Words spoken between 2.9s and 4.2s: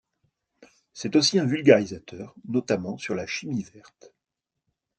sur la chimie verte.